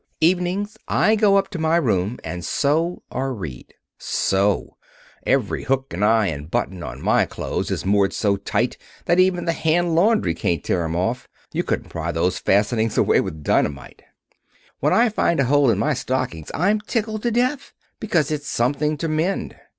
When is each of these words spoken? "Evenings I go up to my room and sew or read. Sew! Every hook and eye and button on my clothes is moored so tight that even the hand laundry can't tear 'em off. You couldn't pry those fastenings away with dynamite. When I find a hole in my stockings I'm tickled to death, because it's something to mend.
"Evenings 0.19 0.79
I 0.87 1.15
go 1.15 1.37
up 1.37 1.49
to 1.49 1.59
my 1.59 1.75
room 1.75 2.17
and 2.23 2.43
sew 2.43 3.03
or 3.11 3.35
read. 3.35 3.75
Sew! 3.99 4.77
Every 5.27 5.65
hook 5.65 5.93
and 5.93 6.03
eye 6.03 6.25
and 6.25 6.49
button 6.49 6.81
on 6.81 7.03
my 7.03 7.27
clothes 7.27 7.69
is 7.69 7.85
moored 7.85 8.11
so 8.11 8.35
tight 8.35 8.79
that 9.05 9.19
even 9.19 9.45
the 9.45 9.53
hand 9.53 9.93
laundry 9.93 10.33
can't 10.33 10.63
tear 10.63 10.85
'em 10.85 10.95
off. 10.95 11.27
You 11.53 11.61
couldn't 11.63 11.89
pry 11.89 12.11
those 12.11 12.39
fastenings 12.39 12.97
away 12.97 13.21
with 13.21 13.43
dynamite. 13.43 14.01
When 14.79 14.91
I 14.91 15.09
find 15.09 15.39
a 15.39 15.45
hole 15.45 15.69
in 15.69 15.77
my 15.77 15.93
stockings 15.93 16.49
I'm 16.51 16.81
tickled 16.81 17.21
to 17.21 17.29
death, 17.29 17.71
because 17.99 18.31
it's 18.31 18.47
something 18.47 18.97
to 18.97 19.07
mend. 19.07 19.55